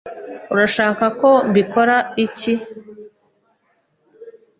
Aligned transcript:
Urashaka 0.53 1.05
ko 1.19 1.29
mbikora 1.49 1.97
iki? 2.25 2.53